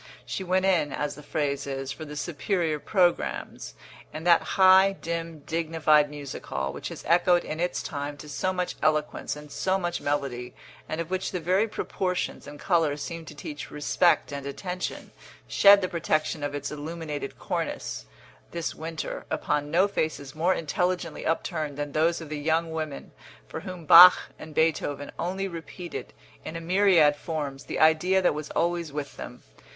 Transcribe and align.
She 0.25 0.43
went 0.43 0.65
in, 0.65 0.91
as 0.91 1.13
the 1.13 1.21
phrase 1.21 1.67
is, 1.67 1.91
for 1.91 2.05
the 2.05 2.15
superior 2.15 2.79
programmes, 2.79 3.75
and 4.11 4.25
that 4.25 4.41
high, 4.57 4.93
dim, 4.93 5.41
dignified 5.41 6.09
Music 6.09 6.43
Hall, 6.47 6.73
which 6.73 6.87
has 6.87 7.05
echoed 7.05 7.43
in 7.43 7.59
its 7.59 7.83
time 7.83 8.17
to 8.17 8.27
so 8.27 8.51
much 8.51 8.73
eloquence 8.81 9.35
and 9.35 9.51
so 9.51 9.77
much 9.77 10.01
melody, 10.01 10.55
and 10.89 10.99
of 10.99 11.11
which 11.11 11.29
the 11.31 11.39
very 11.39 11.67
proportions 11.67 12.47
and 12.47 12.59
colour 12.59 12.97
seem 12.97 13.25
to 13.25 13.35
teach 13.35 13.69
respect 13.69 14.31
and 14.31 14.47
attention, 14.47 15.11
shed 15.47 15.81
the 15.83 15.87
protection 15.87 16.41
of 16.41 16.55
its 16.55 16.71
illuminated 16.71 17.37
cornice, 17.37 18.05
this 18.49 18.73
winter, 18.73 19.27
upon 19.29 19.69
no 19.69 19.87
faces 19.87 20.33
more 20.33 20.55
intelligently 20.55 21.27
upturned 21.27 21.77
than 21.77 21.91
those 21.91 22.19
of 22.21 22.29
the 22.29 22.39
young 22.39 22.71
women 22.71 23.11
for 23.47 23.59
whom 23.59 23.85
Bach 23.85 24.17
and 24.39 24.55
Beethoven 24.55 25.11
only 25.19 25.47
repeated, 25.47 26.11
in 26.43 26.55
a 26.55 26.59
myriad 26.59 27.15
forms, 27.15 27.65
the 27.65 27.79
idea 27.79 28.19
that 28.23 28.33
was 28.33 28.49
always 28.55 28.91
with 28.91 29.15
them. 29.17 29.43